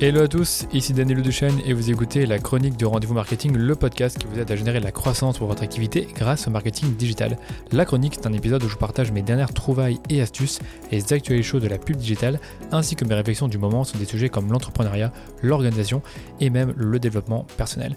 [0.00, 3.76] Hello à tous, ici Daniel Duchesne et vous écoutez la chronique de Rendez-vous Marketing, le
[3.76, 7.38] podcast qui vous aide à générer la croissance pour votre activité grâce au marketing digital.
[7.70, 10.58] La chronique, c'est un épisode où je partage mes dernières trouvailles et astuces,
[10.90, 12.40] les actualités chaudes de la pub digitale,
[12.72, 15.12] ainsi que mes réflexions du moment sur des sujets comme l'entrepreneuriat,
[15.42, 16.02] l'organisation
[16.40, 17.94] et même le développement personnel.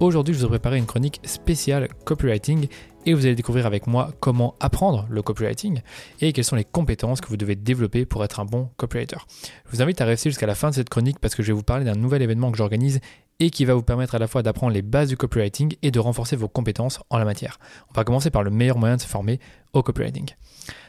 [0.00, 2.66] Aujourd'hui, je vous ai préparé une chronique spéciale copywriting
[3.06, 5.80] et vous allez découvrir avec moi comment apprendre le copywriting
[6.20, 9.16] et quelles sont les compétences que vous devez développer pour être un bon copywriter.
[9.66, 11.56] Je vous invite à rester jusqu'à la fin de cette chronique parce que je vais
[11.56, 13.00] vous parler d'un nouvel événement que j'organise
[13.40, 15.98] et qui va vous permettre à la fois d'apprendre les bases du copywriting et de
[15.98, 17.58] renforcer vos compétences en la matière.
[17.90, 19.40] On va commencer par le meilleur moyen de se former
[19.72, 20.30] au copywriting.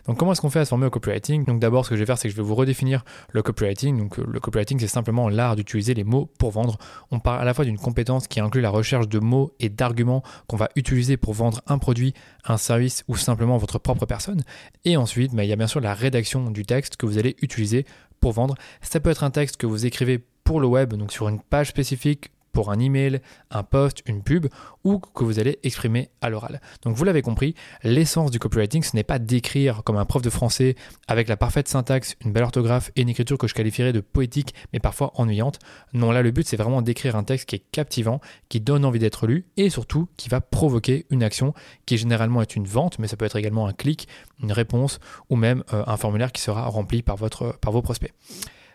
[0.08, 1.44] Donc comment est-ce qu'on fait à se former au copywriting?
[1.44, 3.98] Donc d'abord ce que je vais faire c'est que je vais vous redéfinir le copywriting.
[3.98, 6.78] Donc le copywriting c'est simplement l'art d'utiliser les mots pour vendre.
[7.12, 10.23] On parle à la fois d'une compétence qui inclut la recherche de mots et d'arguments
[10.48, 12.14] qu'on va utiliser pour vendre un produit,
[12.45, 14.44] un service ou simplement votre propre personne.
[14.86, 17.36] Et ensuite bah, il y a bien sûr la rédaction du texte que vous allez
[17.42, 17.86] utiliser
[18.22, 18.56] pour vendre.
[18.82, 21.67] Ça peut être un texte que vous écrivez pour le web, donc sur une page
[21.67, 24.47] spécifique pour un email, un post, une pub
[24.83, 26.59] ou que vous allez exprimer à l'oral.
[26.81, 30.31] Donc vous l'avez compris, l'essence du copywriting, ce n'est pas d'écrire comme un prof de
[30.31, 30.73] français
[31.08, 34.55] avec la parfaite syntaxe, une belle orthographe et une écriture que je qualifierais de poétique
[34.73, 35.59] mais parfois ennuyante.
[35.94, 38.97] Non, là le but c'est vraiment d'écrire un texte qui est captivant, qui donne envie
[38.97, 41.53] d'être lu et surtout qui va provoquer une action
[41.86, 44.08] qui généralement est une vente, mais ça peut être également un clic,
[44.42, 44.99] une réponse
[45.30, 48.16] ou même euh, un formulaire qui sera rempli par, votre, par vos prospects.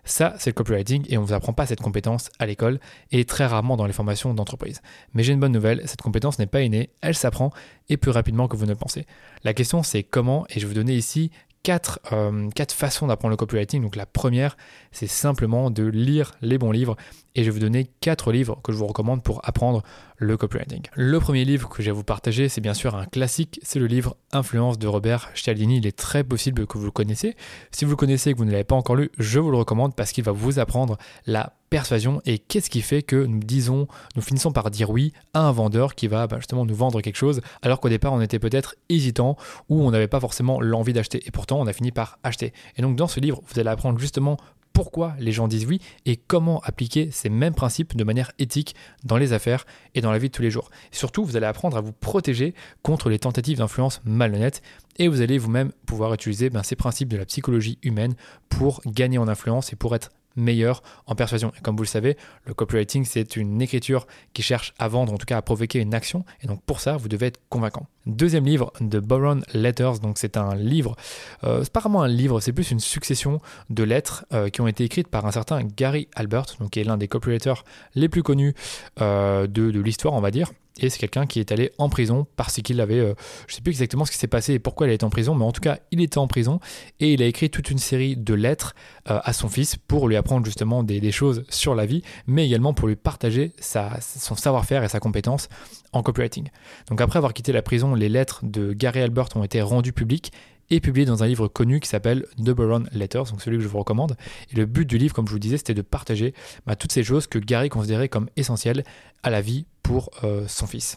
[0.05, 2.81] Ça, c'est le copywriting et on ne vous apprend pas cette compétence à l'école
[3.12, 4.83] et très rarement dans les formations d'entreprise.
[5.14, 7.53] Mais j'ai une bonne nouvelle, cette compétence n'est pas innée, elle s'apprend
[7.89, 9.06] et plus rapidement que vous ne le pensez.
[9.45, 11.30] La question c'est comment et je vais vous donner ici
[11.62, 13.83] quatre, euh, façons d'apprendre le copywriting.
[13.83, 14.56] Donc la première,
[14.91, 16.97] c'est simplement de lire les bons livres.
[17.34, 19.83] Et je vais vous donner quatre livres que je vous recommande pour apprendre
[20.16, 20.83] le copywriting.
[20.94, 23.86] Le premier livre que je vais vous partager, c'est bien sûr un classique, c'est le
[23.86, 25.78] livre Influence de Robert Cialdini.
[25.78, 27.34] Il est très possible que vous le connaissez.
[27.70, 29.56] Si vous le connaissez et que vous ne l'avez pas encore lu, je vous le
[29.56, 33.89] recommande parce qu'il va vous apprendre la persuasion et qu'est-ce qui fait que nous disons,
[34.14, 37.17] nous finissons par dire oui à un vendeur qui va bah, justement nous vendre quelque
[37.17, 39.39] chose alors qu'au départ on était peut-être hésitant
[39.70, 42.52] ou on n'avait pas forcément l'envie d'acheter et pourtant on a fini par acheter.
[42.77, 44.36] Et donc dans ce livre, vous allez apprendre justement
[44.72, 48.74] pourquoi les gens disent oui et comment appliquer ces mêmes principes de manière éthique
[49.05, 50.70] dans les affaires et dans la vie de tous les jours.
[50.90, 54.62] surtout, vous allez apprendre à vous protéger contre les tentatives d'influence malhonnêtes
[54.96, 58.14] et vous allez vous-même pouvoir utiliser ben, ces principes de la psychologie humaine
[58.48, 61.53] pour gagner en influence et pour être meilleur en persuasion.
[61.59, 65.19] Et comme vous le savez, le copywriting, c'est une écriture qui cherche à vendre, en
[65.19, 66.25] tout cas à provoquer une action.
[66.43, 67.87] Et donc pour ça, vous devez être convaincant.
[68.07, 70.97] Deuxième livre de Boron Letters, donc c'est un livre,
[71.45, 74.67] euh, c'est pas vraiment un livre, c'est plus une succession de lettres euh, qui ont
[74.67, 77.63] été écrites par un certain Gary Albert, donc qui est l'un des copywriters
[77.95, 78.55] les plus connus
[79.01, 80.51] euh, de, de l'histoire, on va dire.
[80.81, 83.14] Et c'est quelqu'un qui est allé en prison parce qu'il avait, je
[83.47, 85.45] je sais plus exactement ce qui s'est passé et pourquoi il est en prison, mais
[85.45, 86.61] en tout cas, il était en prison
[86.99, 90.83] et il a écrit toute une série de lettres à son fils pour lui justement
[90.83, 95.00] des, choses sur la vie, mais également pour lui partager sa, son savoir-faire et sa
[95.00, 95.48] compétence
[95.92, 96.48] en copywriting.
[96.88, 100.33] Donc après avoir quitté la prison, les lettres de Gary Albert ont été rendues publiques
[100.70, 103.68] et publiées dans un livre connu qui s'appelle The Baron Letters, donc celui que je
[103.68, 104.16] vous recommande.
[104.50, 106.34] Et le but du livre, comme je vous disais, c'était de partager
[106.66, 108.84] bah, toutes ces choses que Gary considérait comme essentielles
[109.22, 110.96] à la vie pour euh, son fils.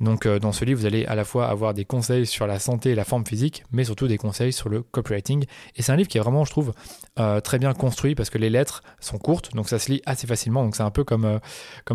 [0.00, 2.58] Donc euh, dans ce livre, vous allez à la fois avoir des conseils sur la
[2.58, 5.44] santé et la forme physique, mais surtout des conseils sur le copywriting.
[5.76, 6.72] Et c'est un livre qui est vraiment, je trouve,
[7.18, 10.26] euh, très bien construit parce que les lettres sont courtes, donc ça se lit assez
[10.26, 10.64] facilement.
[10.64, 11.38] Donc c'est un peu comme, euh,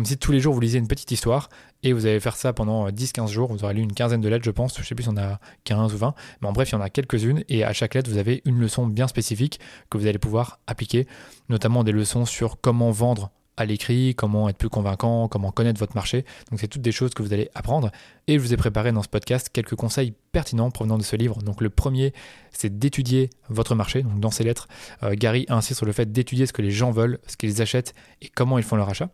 [0.04, 1.48] si tous les jours vous lisiez une petite histoire
[1.82, 3.52] et vous allez faire ça pendant 10-15 jours.
[3.52, 4.78] Vous aurez lu une quinzaine de lettres, je pense.
[4.78, 6.14] Je sais plus si on a 15 ou 20.
[6.40, 8.58] Mais en bref, il y en a quelques-unes et à chaque lettre, vous avez une
[8.58, 9.60] leçon bien spécifique
[9.90, 11.06] que vous allez pouvoir appliquer,
[11.48, 13.30] notamment des leçons sur comment vendre
[13.62, 16.24] à l'écrit, comment être plus convaincant, comment connaître votre marché.
[16.50, 17.90] Donc c'est toutes des choses que vous allez apprendre.
[18.26, 21.42] Et je vous ai préparé dans ce podcast quelques conseils pertinents provenant de ce livre.
[21.42, 22.12] Donc le premier,
[22.50, 24.02] c'est d'étudier votre marché.
[24.02, 24.68] Donc dans ses lettres,
[25.02, 27.94] euh, Gary insiste sur le fait d'étudier ce que les gens veulent, ce qu'ils achètent
[28.20, 29.08] et comment ils font leur achat.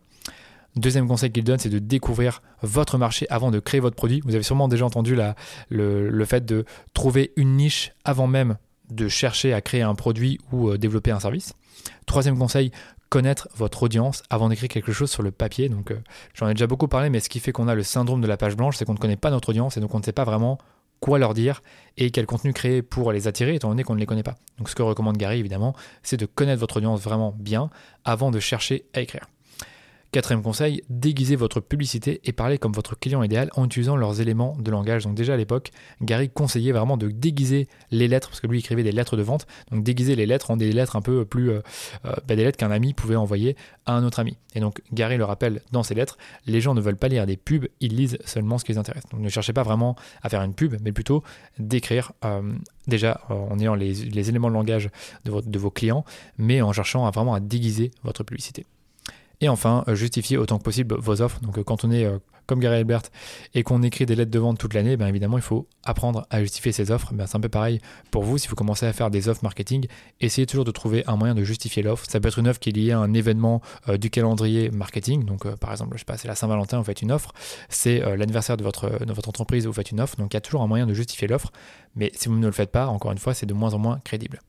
[0.75, 4.21] Deuxième conseil qu'il donne, c'est de découvrir votre marché avant de créer votre produit.
[4.23, 5.17] Vous avez sûrement déjà entendu
[5.69, 8.57] le fait de trouver une niche avant même
[8.89, 11.53] de chercher à créer un produit ou euh, développer un service.
[12.05, 12.71] Troisième conseil,
[13.09, 15.69] connaître votre audience avant d'écrire quelque chose sur le papier.
[15.69, 15.99] Donc, euh,
[16.33, 18.37] j'en ai déjà beaucoup parlé, mais ce qui fait qu'on a le syndrome de la
[18.37, 20.23] page blanche, c'est qu'on ne connaît pas notre audience et donc on ne sait pas
[20.23, 20.59] vraiment
[20.99, 21.61] quoi leur dire
[21.97, 24.35] et quel contenu créer pour les attirer, étant donné qu'on ne les connaît pas.
[24.57, 27.69] Donc, ce que recommande Gary, évidemment, c'est de connaître votre audience vraiment bien
[28.05, 29.27] avant de chercher à écrire.
[30.11, 34.57] Quatrième conseil, déguisez votre publicité et parlez comme votre client idéal en utilisant leurs éléments
[34.57, 35.03] de langage.
[35.03, 35.69] Donc déjà à l'époque,
[36.01, 39.45] Gary conseillait vraiment de déguiser les lettres, parce que lui écrivait des lettres de vente,
[39.69, 41.51] donc déguiser les lettres en des lettres un peu plus...
[41.51, 41.61] Euh,
[42.05, 44.35] euh, bah, des lettres qu'un ami pouvait envoyer à un autre ami.
[44.55, 46.17] Et donc Gary le rappelle dans ses lettres,
[46.47, 49.03] les gens ne veulent pas lire des pubs, ils lisent seulement ce qui les intéresse.
[49.11, 51.23] Donc ne cherchez pas vraiment à faire une pub, mais plutôt
[51.59, 52.41] d'écrire euh,
[52.87, 54.89] déjà en ayant les, éléments de langage
[55.25, 56.03] de, vos clients,
[56.39, 58.65] mais en cherchant vraiment à déguiser votre publicité.
[59.41, 61.39] Et enfin, justifier autant que possible vos offres.
[61.41, 62.05] Donc quand on est
[62.49, 63.03] comme Gary Albert
[63.53, 66.41] et qu'on écrit des lettres de vente toute l'année, bien évidemment, il faut apprendre à
[66.41, 67.13] justifier ses offres.
[67.13, 68.39] Ben, c'est un peu pareil pour vous.
[68.39, 69.85] Si vous commencez à faire des offres marketing,
[70.19, 72.05] essayez toujours de trouver un moyen de justifier l'offre.
[72.09, 75.25] Ça peut être une offre qui est liée à un événement euh, du calendrier marketing.
[75.25, 77.33] Donc, euh, par exemple, je sais pas, c'est la Saint-Valentin, vous faites une offre.
[77.69, 80.15] C'est euh, l'anniversaire de votre, de votre entreprise, vous faites une offre.
[80.17, 81.51] Donc, il y a toujours un moyen de justifier l'offre.
[81.95, 83.99] Mais si vous ne le faites pas, encore une fois, c'est de moins en moins
[84.03, 84.41] crédible.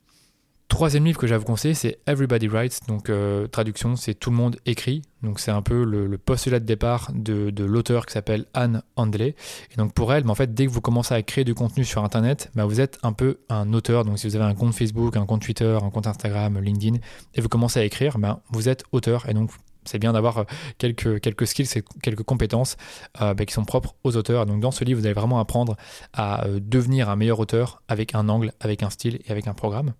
[0.70, 2.78] Troisième livre que j'ai à vous conseiller, c'est Everybody Writes.
[2.86, 5.02] Donc, euh, traduction, c'est Tout le monde écrit.
[5.20, 9.34] Donc, c'est un peu le, postulat de départ de, l'auteur qui s'appelle Anne Handley.
[9.72, 11.84] Et donc, pour elle, mais en fait, dès que vous commencez à créer du contenu
[11.84, 14.04] sur Internet, bah, vous êtes un peu un auteur.
[14.04, 16.98] Donc, si vous avez un compte Facebook, un compte Twitter, un compte Instagram, LinkedIn,
[17.34, 19.28] et vous commencez à écrire, bah, vous êtes auteur.
[19.28, 19.50] Et donc,
[19.84, 20.44] c'est bien d'avoir euh,
[20.78, 22.76] quelques, quelques skills quelques compétences
[23.20, 24.46] euh, qui sont propres aux auteurs.
[24.46, 25.76] Donc dans ce livre, vous allez vraiment apprendre
[26.12, 29.94] à devenir un meilleur auteur avec un angle, avec un style et avec un programme.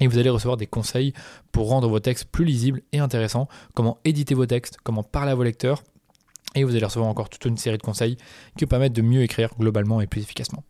[0.00, 1.12] Et vous allez recevoir des conseils
[1.52, 5.34] pour rendre vos textes plus lisibles et intéressants, comment éditer vos textes, comment parler à
[5.34, 5.82] vos lecteurs.
[6.54, 8.16] Et vous allez recevoir encore toute une série de conseils
[8.56, 10.64] qui vous permettent de mieux écrire globalement et plus efficacement.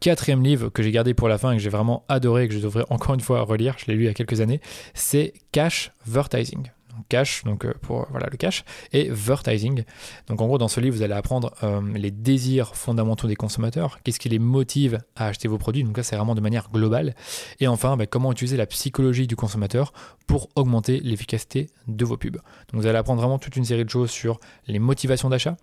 [0.00, 2.54] Quatrième livre que j'ai gardé pour la fin et que j'ai vraiment adoré et que
[2.54, 4.60] je devrais encore une fois relire, je l'ai lu il y a quelques années,
[4.92, 6.70] c'est Cash Vertising
[7.08, 9.84] cash, donc euh, pour voilà le cash, et vertising.
[10.28, 14.00] Donc en gros dans ce livre vous allez apprendre euh, les désirs fondamentaux des consommateurs,
[14.02, 15.84] qu'est-ce qui les motive à acheter vos produits.
[15.84, 17.14] Donc là c'est vraiment de manière globale.
[17.60, 19.92] Et enfin bah, comment utiliser la psychologie du consommateur
[20.26, 22.36] pour augmenter l'efficacité de vos pubs.
[22.72, 25.56] Donc vous allez apprendre vraiment toute une série de choses sur les motivations d'achat,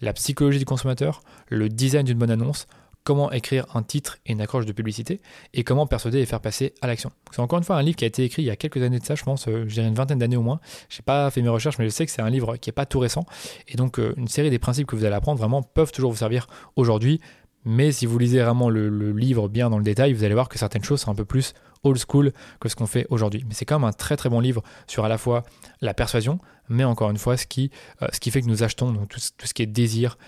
[0.00, 2.66] la psychologie du consommateur, le design d'une bonne annonce,
[3.06, 5.20] comment écrire un titre et une accroche de publicité
[5.54, 7.12] et comment persuader et faire passer à l'action.
[7.30, 8.98] C'est encore une fois un livre qui a été écrit il y a quelques années
[8.98, 10.58] de ça, je pense, euh, je dirais une vingtaine d'années au moins.
[10.88, 12.74] Je n'ai pas fait mes recherches, mais je sais que c'est un livre qui n'est
[12.74, 13.24] pas tout récent.
[13.68, 16.18] Et donc, euh, une série des principes que vous allez apprendre vraiment peuvent toujours vous
[16.18, 17.20] servir aujourd'hui.
[17.64, 20.58] Mais si vous lisez vraiment le, livre bien dans le détail, vous allez voir que
[20.58, 21.54] certaines choses sont un peu plus
[21.84, 23.44] old school que ce qu'on fait aujourd'hui.
[23.46, 25.44] Mais c'est quand même un très très bon livre sur à la fois
[25.80, 27.70] la persuasion, mais encore une fois ce qui,
[28.02, 30.18] euh, ce qui fait que nous achetons, donc tout, ce qui est désir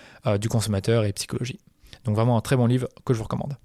[0.41, 1.59] du consommateur et psychologie.
[2.09, 3.59] Donc vraiment un très bon livre que je vous recommande.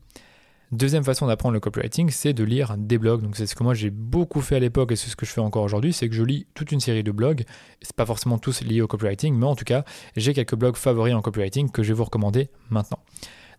[0.74, 3.22] Deuxième façon d'apprendre le copywriting, c'est de lire des blogs.
[3.22, 5.32] Donc c'est ce que moi j'ai beaucoup fait à l'époque et c'est ce que je
[5.32, 7.46] fais encore aujourd'hui, c'est que je lis toute une série de blogs.
[7.82, 9.86] C'est pas forcément tous liés au copywriting, mais en tout cas,
[10.18, 13.00] j'ai quelques blogs favoris en copywriting que je vais vous recommander maintenant.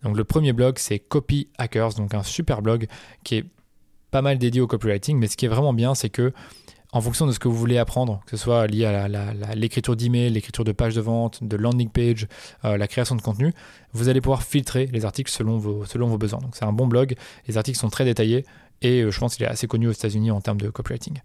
[0.03, 2.87] Donc le premier blog, c'est Copy Hackers, donc un super blog
[3.23, 3.45] qui est
[4.11, 6.35] pas mal dédié au copywriting, mais ce qui est vraiment bien, c'est que
[6.95, 10.31] en fonction de ce que vous voulez apprendre, que ce soit lié à l'écriture d'email,
[10.31, 12.29] l'écriture de pages de vente, de landing page,
[12.65, 13.53] euh, la création de contenu,
[13.93, 16.39] vous allez pouvoir filtrer les articles selon vos, besoins.
[16.39, 17.17] Donc c'est un bon blog,
[17.49, 18.47] les articles sont très détaillés
[18.81, 21.21] et euh, je pense qu'il est assez connu aux États-Unis en termes de copywriting.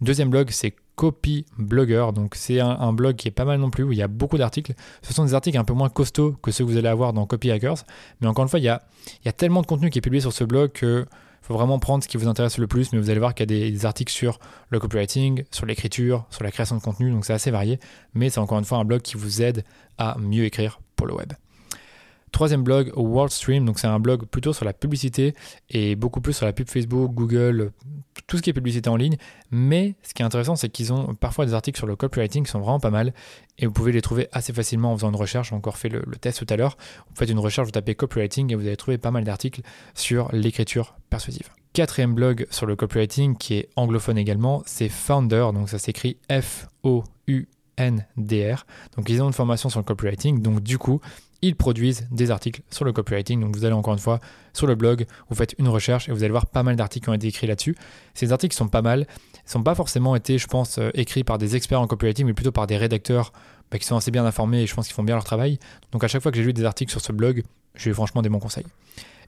[0.00, 2.06] Deuxième blog, c'est Copy Blogger.
[2.12, 4.36] Donc c'est un, blog qui est pas mal non plus où il y a beaucoup
[4.36, 4.74] d'articles.
[5.02, 7.24] Ce sont des articles un peu moins costauds que ceux que vous allez avoir dans
[7.24, 7.84] Copy Hackers,
[8.20, 8.80] mais encore une fois, il y a,
[9.32, 11.06] tellement de contenu qui est publié sur ce blog que
[11.44, 13.66] faut vraiment prendre ce qui vous intéresse le plus, mais vous allez voir qu'il y
[13.66, 14.38] a des, articles sur
[14.70, 17.78] le copywriting, sur l'écriture, sur la création de contenu, donc c'est assez varié,
[18.14, 19.62] mais c'est encore une fois un blog qui vous aide
[19.98, 21.34] à mieux écrire pour le web.
[22.34, 25.36] Troisième blog, WorldStream, donc c'est un blog plutôt sur la publicité
[25.70, 27.70] et beaucoup plus sur la pub Facebook, Google,
[28.26, 29.18] tout ce qui est publicité en ligne.
[29.52, 32.50] Mais ce qui est intéressant, c'est qu'ils ont parfois des articles sur le copywriting qui
[32.50, 33.14] sont vraiment pas mal
[33.56, 35.50] et vous pouvez les trouver assez facilement en faisant une recherche.
[35.50, 36.76] J'ai encore fait le, test tout à l'heure.
[37.08, 39.60] Vous faites une recherche, vous tapez copywriting et vous allez trouver pas mal d'articles
[39.94, 41.50] sur l'écriture persuasive.
[41.72, 47.46] Quatrième blog sur le copywriting qui est anglophone également, c'est Founder, donc ça s'écrit F-O-U-N-D-R.
[48.96, 51.00] Donc ils ont une formation sur le copywriting, donc du coup,
[51.44, 53.40] ils produisent des articles sur le copywriting.
[53.40, 54.18] Donc vous allez encore une fois
[54.52, 57.10] sur le blog, vous faites une recherche et vous allez voir pas mal d'articles qui
[57.10, 57.76] ont été écrits là-dessus.
[58.14, 59.06] Ces articles sont pas mal,
[59.46, 62.32] ils sont pas forcément été, je pense, euh, écrits par des experts en copywriting, mais
[62.32, 63.32] plutôt par des rédacteurs
[63.70, 65.58] bah, qui sont assez bien informés et je pense qu'ils font bien leur travail.
[65.92, 67.42] Donc à chaque fois que j'ai lu des articles sur ce blog,
[67.74, 68.66] j'ai eu franchement des bons conseils.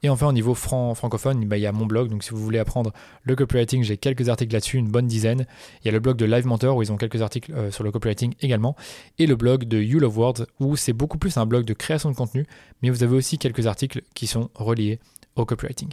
[0.03, 2.09] Et enfin, au niveau francophone, bah, il y a mon blog.
[2.09, 5.47] Donc, si vous voulez apprendre le copywriting, j'ai quelques articles là-dessus, une bonne dizaine.
[5.83, 7.85] Il y a le blog de Live Mentor où ils ont quelques articles euh, sur
[7.85, 8.77] le copywriting également.
[9.19, 12.11] Et le blog de You Love Words où c'est beaucoup plus un blog de création
[12.11, 12.47] de contenu,
[12.83, 14.99] mais vous avez aussi quelques articles qui sont reliés
[15.37, 15.91] au copywriting.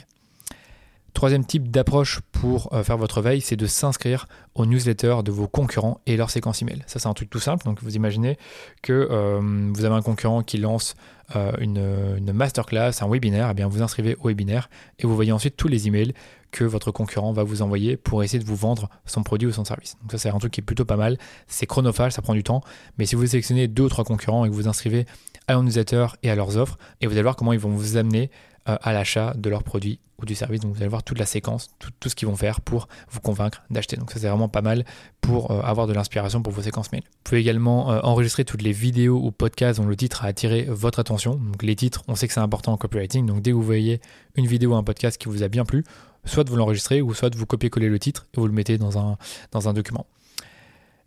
[1.13, 5.47] Troisième type d'approche pour euh, faire votre veille, c'est de s'inscrire aux newsletters de vos
[5.47, 6.83] concurrents et leur séquence email.
[6.87, 7.63] Ça, c'est un truc tout simple.
[7.65, 8.37] Donc, vous imaginez
[8.81, 9.39] que euh,
[9.73, 10.95] vous avez un concurrent qui lance
[11.35, 13.49] euh, une, masterclass, un webinaire.
[13.51, 16.13] Eh bien, vous inscrivez au webinaire et vous voyez ensuite tous les emails
[16.51, 19.65] que votre concurrent va vous envoyer pour essayer de vous vendre son produit ou son
[19.65, 19.95] service.
[20.01, 21.19] Donc, ça, c'est un truc qui est plutôt pas mal.
[21.47, 22.61] C'est chronophage, ça prend du temps.
[22.97, 25.05] Mais si vous sélectionnez deux ou trois concurrents et que vous inscrivez
[25.47, 27.97] à leur newsletter et à leurs offres, et vous allez voir comment ils vont vous
[27.97, 28.31] amener
[28.65, 30.61] à l'achat de leurs produits ou du service.
[30.61, 33.63] Donc vous allez voir toute la séquence, tout, ce qu'ils vont faire pour vous convaincre
[33.69, 33.97] d'acheter.
[33.97, 34.85] Donc ça c'est vraiment pas mal
[35.21, 37.03] pour euh, avoir de l'inspiration pour vos séquences mail.
[37.03, 40.63] Vous pouvez également euh, enregistrer toutes les vidéos ou podcasts dont le titre a attiré
[40.63, 41.35] votre attention.
[41.35, 43.25] Donc les titres, on sait que c'est important en copywriting.
[43.25, 44.01] Donc dès que vous voyez
[44.35, 45.83] une vidéo ou un podcast qui vous a bien plu,
[46.25, 49.73] soit vous l'enregistrer ou soit vous copier-coller le titre et vous le mettez dans un
[49.73, 50.05] document.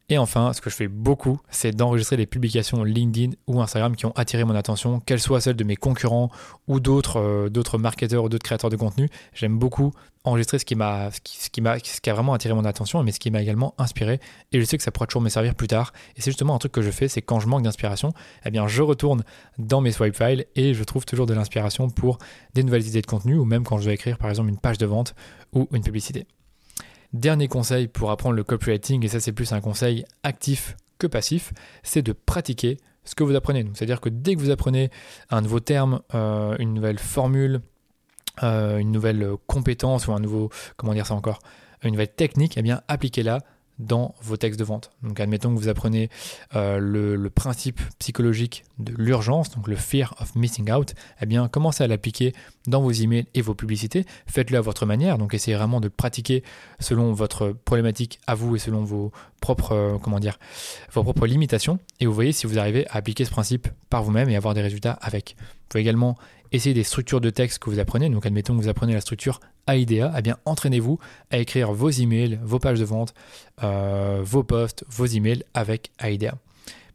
[0.08, 4.06] Et enfin, ce que je fais beaucoup, c'est d'enregistrer des publications LinkedIn ou Instagram qui
[4.06, 6.30] ont attiré mon attention, qu'elles soient celles de mes concurrents
[6.68, 9.08] ou d'autres euh, marketeurs ou d'autres créateurs de contenu.
[9.34, 13.74] J'aime beaucoup enregistrer ce qui a vraiment attiré mon attention mais ce qui m'a également
[13.78, 14.20] inspiré
[14.50, 16.58] et je sais que ça pourra toujours me servir plus tard et c'est justement un
[16.58, 18.12] truc que je fais c'est quand je manque d'inspiration
[18.44, 19.22] eh bien je retourne
[19.58, 22.18] dans mes swipe files et je trouve toujours de l'inspiration pour
[22.54, 24.78] des nouvelles idées de contenu ou même quand je dois écrire par exemple une page
[24.78, 25.14] de vente
[25.52, 26.26] ou une publicité.
[27.12, 31.52] Dernier conseil pour apprendre le copywriting, et ça c'est plus un conseil actif que passif,
[31.82, 33.64] c'est de pratiquer ce que vous apprenez.
[33.74, 34.90] C'est-à-dire que dès que vous apprenez
[35.30, 37.60] un nouveau terme, euh, une nouvelle formule,
[38.42, 41.38] euh, une nouvelle compétence ou un nouveau, comment dire ça encore,
[41.82, 43.40] une nouvelle technique, eh bien appliquez-la
[43.78, 44.90] dans vos textes de vente.
[45.02, 46.08] Donc admettons que vous apprenez
[46.54, 51.84] euh, le, principe psychologique de l'urgence, donc le fear of missing out, eh bien commencez
[51.84, 52.32] à l'appliquer
[52.66, 54.06] dans vos emails et vos publicités.
[54.26, 56.42] Faites-le à votre manière, donc essayez vraiment de pratiquer
[56.80, 60.38] selon votre problématique à vous et selon vos propres, euh, comment dire,
[60.92, 61.78] vos propres limitations.
[62.00, 64.62] Et vous voyez si vous arrivez à appliquer ce principe par vous-même et avoir des
[64.62, 65.36] résultats avec.
[65.38, 66.16] Vous pouvez également
[66.52, 68.08] essayer des structures de texte que vous apprenez.
[68.10, 70.98] Donc admettons que vous apprenez la structure AIDA, eh bien entraînez-vous
[71.30, 73.14] à écrire vos emails, vos pages de vente,
[73.62, 76.34] euh, vos posts, vos emails avec AIDA.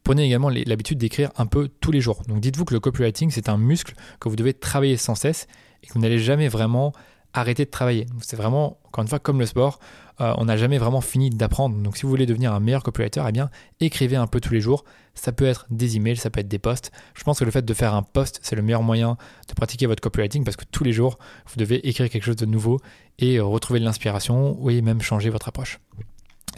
[0.04, 2.22] Prenez également l'habitude d'écrire un peu tous les jours.
[2.26, 5.46] Donc dites-vous que le copywriting, c'est un muscle que vous devez travailler sans cesse
[5.82, 6.92] et que vous n'allez jamais vraiment
[7.34, 8.06] arrêter de travailler.
[8.20, 9.78] C'est vraiment, encore une fois, comme le sport,
[10.20, 11.76] euh, on n'a jamais vraiment fini d'apprendre.
[11.76, 14.60] Donc si vous voulez devenir un meilleur copywriter, eh bien écrivez un peu tous les
[14.60, 14.84] jours.
[15.14, 16.92] Ça peut être des emails, ça peut être des posts.
[17.14, 19.16] Je pense que le fait de faire un post, c'est le meilleur moyen
[19.48, 22.46] de pratiquer votre copywriting parce que tous les jours, vous devez écrire quelque chose de
[22.46, 22.78] nouveau
[23.18, 25.80] et retrouver de l'inspiration ou même changer votre approche.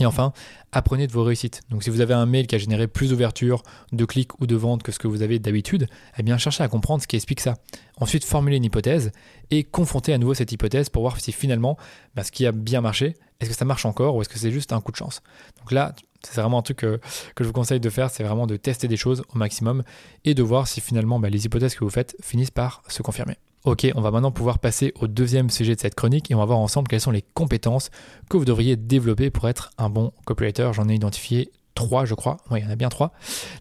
[0.00, 0.32] Et enfin,
[0.72, 1.62] apprenez de vos réussites.
[1.70, 4.56] Donc si vous avez un mail qui a généré plus d'ouverture, de clics ou de
[4.56, 5.86] ventes que ce que vous avez d'habitude,
[6.18, 7.54] eh bien cherchez à comprendre ce qui explique ça.
[8.00, 9.12] Ensuite, formulez une hypothèse
[9.50, 11.76] et confrontez à nouveau cette hypothèse pour voir si finalement
[12.16, 14.50] bah, ce qui a bien marché, est-ce que ça marche encore ou est-ce que c'est
[14.50, 15.22] juste un coup de chance?
[15.60, 17.00] Donc là, c'est vraiment un truc que,
[17.38, 19.84] je vous conseille de faire, c'est vraiment de tester des choses au maximum
[20.24, 23.36] et de voir si finalement bah, les hypothèses que vous faites finissent par se confirmer.
[23.64, 26.44] Ok, on va maintenant pouvoir passer au deuxième sujet de cette chronique et on va
[26.44, 27.88] voir ensemble quelles sont les compétences
[28.28, 30.68] que vous devriez développer pour être un bon copywriter.
[30.74, 32.36] J'en ai identifié trois, je crois.
[32.50, 33.12] Oui, il y en a bien trois.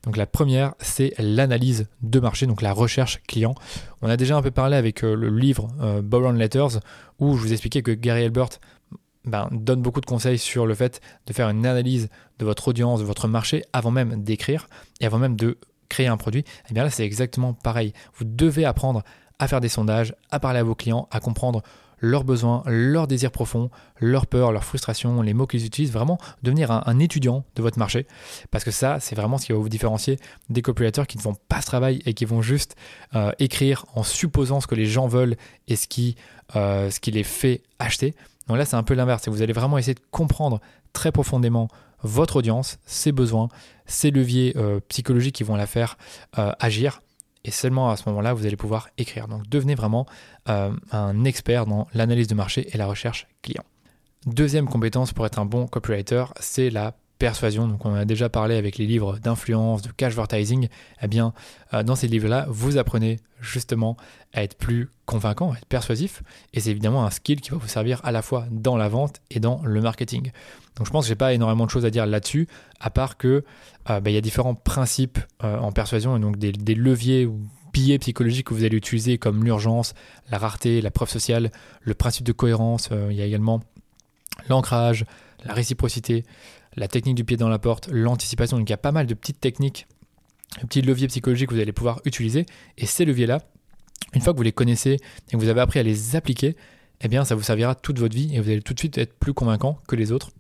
[0.04, 3.56] Donc la première, c'est l'analyse de marché, donc la recherche client.
[4.02, 6.82] On a déjà un peu parlé avec euh, le livre euh, Letters
[7.20, 8.50] où je vous expliquais que Gary Albert
[9.24, 13.00] ben, donne beaucoup de conseils sur le fait de faire une analyse de votre audience,
[13.00, 14.68] de votre marché avant même d'écrire
[15.00, 15.58] et avant même de
[15.88, 16.42] créer un produit.
[16.42, 17.94] Et eh bien là, c'est exactement pareil.
[18.16, 19.04] Vous devez apprendre
[19.40, 21.64] à faire des sondages, à parler à vos clients, à comprendre
[22.04, 26.70] leurs besoins, leurs désirs profonds, leurs peurs, leurs frustrations, les mots qu'ils utilisent, vraiment devenir
[26.70, 28.08] un, étudiant de votre marché.
[28.52, 31.36] Parce que ça, c'est vraiment ce qui va vous différencier des copywriters qui ne font
[31.48, 32.76] pas ce travail et qui vont juste
[33.16, 35.38] euh, écrire en supposant ce que les gens veulent
[35.70, 36.18] et ce qui,
[36.58, 38.16] euh, ce qui les fait acheter.
[38.48, 39.30] Donc là, c'est un peu l'inverse.
[39.30, 40.60] Vous allez vraiment essayer de comprendre
[40.92, 41.70] très profondément
[42.02, 43.48] votre audience, ses besoins,
[43.86, 45.98] ses leviers euh, psychologiques qui vont la faire
[46.34, 47.02] agir
[47.46, 49.28] et seulement à ce moment-là, vous allez pouvoir écrire.
[49.28, 50.06] Donc devenez vraiment
[50.50, 53.64] euh, un expert dans l'analyse de marché et la recherche client.
[54.26, 57.70] Deuxième compétence pour être un bon copywriter, c'est la persuasion.
[57.70, 60.68] Donc on a déjà parlé avec les livres d'influence, de cash advertising.
[61.02, 61.34] Eh bien,
[61.74, 63.96] euh, dans ces livres-là, vous apprenez justement
[64.34, 66.22] à être plus convaincant, à être persuasif.
[66.54, 69.22] Et c'est évidemment un skill qui va vous servir à la fois dans la vente
[69.32, 70.32] et dans le marketing.
[70.76, 72.50] Donc je pense que j'ai pas énormément de choses à dire là-dessus,
[72.82, 73.46] à part que
[73.90, 77.40] euh, bah, il y a différents principes euh, en persuasion et donc des, leviers ou
[77.72, 79.94] piliers psychologiques que vous allez utiliser comme l'urgence,
[80.30, 81.54] la rareté, la preuve sociale,
[81.84, 82.90] le principe de cohérence.
[83.10, 83.62] Il y a également
[84.50, 85.06] l'ancrage,
[85.46, 86.26] la réciprocité,
[86.76, 88.58] la technique du pied dans la porte, l'anticipation.
[88.58, 89.88] Donc il y a pas mal de petites techniques,
[90.62, 92.46] de petits leviers psychologiques que vous allez pouvoir utiliser.
[92.78, 93.42] Et ces leviers-là,
[94.14, 96.56] une fois que vous les connaissez et que vous avez appris à les appliquer,
[97.02, 99.14] eh bien ça vous servira toute votre vie et vous allez tout de suite être
[99.18, 100.32] plus convaincant que les autres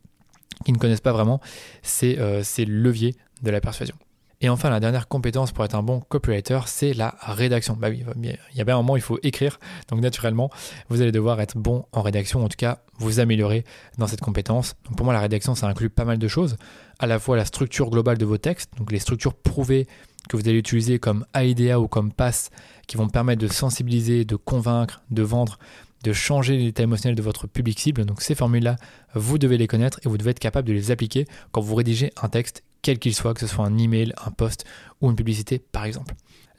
[0.65, 1.41] qui ne connaissent pas vraiment
[1.81, 3.95] ces, euh, ces leviers de la persuasion.
[4.43, 7.77] Et enfin, la dernière compétence pour être un bon copywriter, c'est la rédaction.
[7.79, 8.05] Bah il
[8.53, 9.57] y a bien un moment, il faut écrire.
[9.87, 10.49] Donc naturellement,
[10.89, 13.63] vous allez devoir être bon en rédaction, en tout cas, vous améliorer
[13.97, 14.75] dans cette compétence.
[14.97, 16.57] Pour moi, la rédaction, ça inclut pas mal de choses.
[16.99, 19.87] À la fois la structure globale de vos textes, donc les structures prouvées
[20.27, 22.49] que vous allez utiliser comme AIDA ou comme PASS,
[22.85, 25.57] qui vont permettre de sensibiliser, de convaincre, de vendre,
[26.03, 28.03] de changer l'état émotionnel de votre public cible.
[28.03, 28.75] Donc ces formules-là,
[29.15, 32.11] vous devez les connaître et vous devez être capable de les appliquer quand vous rédigez
[32.21, 34.65] un texte, quel qu'il soit, que ce soit un email, un post
[35.01, 36.13] ou une publicité par exemple.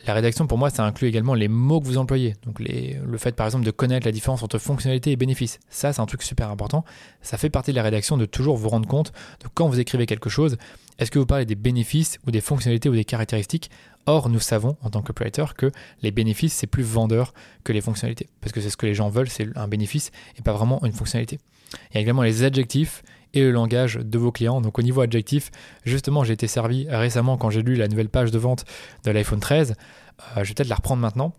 [0.06, 2.34] La rédaction, pour moi, ça inclut également les mots que vous employez.
[2.44, 5.60] Donc le fait, par exemple, de connaître la différence entre fonctionnalité et bénéfice.
[5.70, 6.84] Ça, c'est un truc super important.
[7.22, 10.04] Ça fait partie de la rédaction de toujours vous rendre compte de quand vous écrivez
[10.04, 10.58] quelque chose,
[10.98, 13.70] est-ce que vous parlez des bénéfices ou des fonctionnalités ou des caractéristiques?
[14.04, 17.32] Or, nous savons en tant que que les bénéfices, c'est plus vendeur
[17.64, 18.28] que les fonctionnalités.
[18.42, 20.92] Parce que c'est ce que les gens veulent, c'est un bénéfice et pas vraiment une
[20.92, 21.38] fonctionnalité.
[21.90, 23.02] Il y a également les adjectifs
[23.34, 24.60] et le langage de vos clients.
[24.60, 25.50] Donc au niveau adjectif,
[25.84, 28.64] justement, j'ai été servi récemment quand j'ai lu la nouvelle page de vente
[29.04, 29.74] de l'iPhone 13.
[30.36, 31.34] je vais peut-être la reprendre maintenant.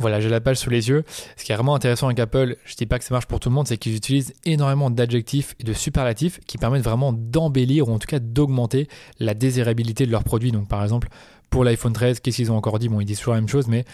[0.00, 1.04] Voilà, j'ai la page sous les yeux.
[1.36, 3.38] Ce qui est vraiment intéressant avec Apple, je ne dis pas que ça marche pour
[3.38, 7.88] tout le monde, c'est qu'ils utilisent énormément d'adjectifs et de superlatifs qui permettent vraiment d'embellir
[7.88, 10.52] ou en tout cas d'augmenter la désirabilité de leurs produits.
[10.52, 11.08] Donc par exemple,
[11.50, 12.88] pour l'iPhone 13, qu'est-ce qu'ils ont encore dit?
[12.88, 13.84] Bon, ils disent toujours la même chose, mais euh,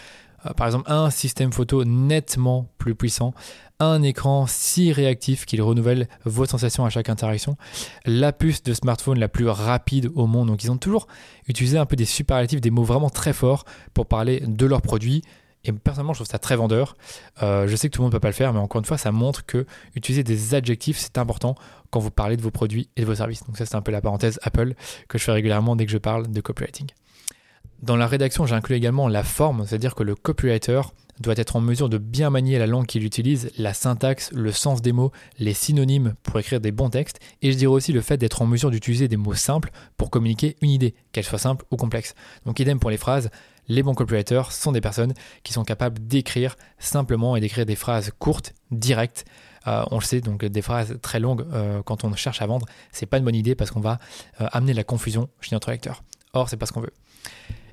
[0.55, 3.33] par exemple, un système photo nettement plus puissant,
[3.79, 7.57] un écran si réactif qu'il renouvelle vos sensations à chaque interaction,
[8.05, 10.47] la puce de smartphone la plus rapide au monde.
[10.47, 11.07] Donc ils ont toujours
[11.47, 15.23] utilisé un peu des superlatifs, des mots vraiment très forts pour parler de leurs produits
[15.67, 16.95] et personnellement, je trouve ça très vendeur.
[17.43, 18.85] Euh, je sais que tout le monde ne peut pas le faire, mais encore une
[18.85, 19.65] fois, ça montre que
[19.95, 21.55] utiliser des adjectifs, c'est important
[21.89, 23.43] quand vous parlez de vos produits et de vos services.
[23.45, 24.73] Donc ça, c'est un peu la parenthèse Apple
[25.07, 26.87] que je fais régulièrement dès que je parle de copywriting.
[27.83, 30.81] Dans la rédaction, j'inclus également la forme, c'est-à-dire que le copywriter
[31.19, 34.81] doit être en mesure de bien manier la langue qu'il utilise, la syntaxe, le sens
[34.81, 38.17] des mots, les synonymes pour écrire des bons textes, et je dirais aussi le fait
[38.17, 41.75] d'être en mesure d'utiliser des mots simples pour communiquer une idée, qu'elle soit simple ou
[41.75, 42.15] complexe.
[42.45, 43.29] Donc idem pour les phrases,
[43.67, 48.11] les bons copywriters sont des personnes qui sont capables d'écrire simplement et d'écrire des phrases
[48.17, 49.25] courtes, directes.
[49.67, 52.65] Euh, on le sait, donc des phrases très longues euh, quand on cherche à vendre,
[52.91, 53.99] c'est pas une bonne idée parce qu'on va
[54.41, 56.03] euh, amener la confusion chez notre lecteur.
[56.33, 56.93] Or, c'est pas ce qu'on veut.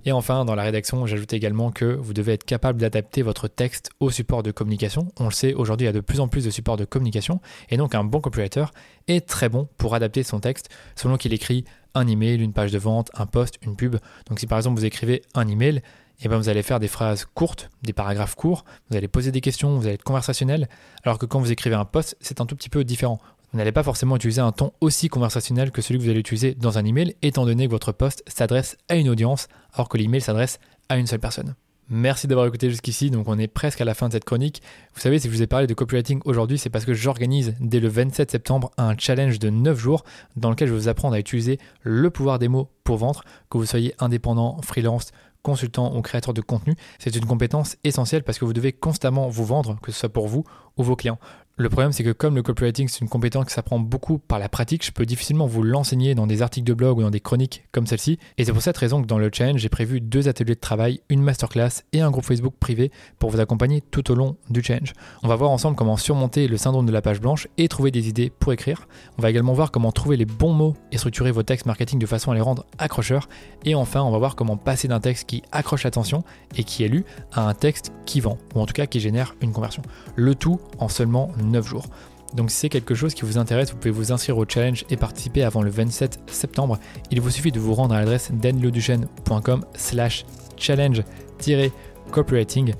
[0.07, 3.91] Et enfin, dans la rédaction, j'ajoute également que vous devez être capable d'adapter votre texte
[4.01, 5.09] au support de communication.
[5.19, 7.41] On le sait, aujourd'hui, il y a de plus en plus de supports de communication,
[7.71, 8.67] et donc un bon copywriter
[9.09, 12.79] est très bon pour adapter son texte selon qu'il écrit un email, une page de
[12.79, 13.97] vente, un post, une pub.
[14.29, 15.77] Donc si par exemple vous écrivez un email,
[16.21, 19.33] et eh ben vous allez faire des phrases courtes, des paragraphes courts, vous allez poser
[19.33, 20.69] des questions, vous allez être conversationnel,
[21.03, 23.19] alors que quand vous écrivez un post, c'est un tout petit peu différent.
[23.55, 26.57] Vous n'allez pas forcément utiliser un ton aussi conversationnel que celui que vous allez utiliser
[26.57, 30.21] dans un email, étant donné que votre post s'adresse à une audience, alors que l'email
[30.21, 30.59] s'adresse
[30.89, 31.55] à une seule personne.
[31.89, 33.13] Merci d'avoir écouté jusqu'ici.
[33.13, 34.61] Donc, on est presque à la fin de cette chronique.
[34.93, 37.79] Vous savez, si je vous ai parlé de copywriting aujourd'hui, c'est parce que j'organise dès
[37.79, 40.03] le 27 septembre un challenge de 9 jours
[40.35, 43.59] dans lequel je vais vous apprendre à utiliser le pouvoir des mots pour vendre, que
[43.59, 45.13] vous soyez indépendant, freelance,
[45.45, 46.75] consultant ou créateur de contenu.
[46.99, 50.27] C'est une compétence essentielle parce que vous devez constamment vous vendre, que ce soit pour
[50.27, 50.43] vous
[50.77, 51.19] ou vos clients.
[51.57, 54.49] Le problème, c'est que comme le copywriting, c'est une compétence qui s'apprend beaucoup par la
[54.49, 57.69] pratique, je peux difficilement vous l'enseigner dans des articles de blog ou dans des chroniques
[57.71, 58.19] comme celle-ci.
[58.39, 61.01] Et c'est pour cette raison que dans le challenge, j'ai prévu deux ateliers de travail,
[61.11, 64.95] une masterclass et un groupe Facebook privé pour vous accompagner tout au long du challenge.
[65.23, 68.09] On va voir ensemble comment surmonter le syndrome de la page blanche et trouver des
[68.09, 68.89] idées pour écrire.
[69.17, 72.07] On va également voir comment trouver les bons mots et structurer vos textes marketing de
[72.07, 73.29] façon à les rendre accrocheurs.
[73.65, 76.25] Et enfin, on va voir comment passer d'un texte qui accroche l'attention
[76.57, 79.37] et qui est lu à un texte qui vend, ou en tout cas qui génère
[79.41, 79.83] une conversion.
[80.17, 81.87] Le tout en seulement 9 jours.
[82.35, 84.97] Donc si c'est quelque chose qui vous intéresse, vous pouvez vous inscrire au challenge et
[84.97, 86.79] participer avant le 27 septembre.
[87.11, 92.75] Il vous suffit de vous rendre à l'adresse denleduchesne.com slash challenge-copywriting.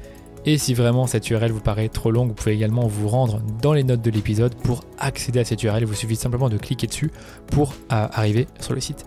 [0.47, 3.73] Et si vraiment cette URL vous paraît trop longue, vous pouvez également vous rendre dans
[3.73, 5.83] les notes de l'épisode pour accéder à cette URL.
[5.83, 7.11] Il vous suffit simplement de cliquer dessus
[7.47, 9.07] pour euh, arriver sur le site.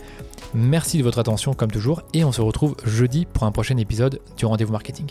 [0.55, 4.19] Merci de votre attention comme toujours et on se retrouve jeudi pour un prochain épisode
[4.37, 5.07] du rendez-vous marketing.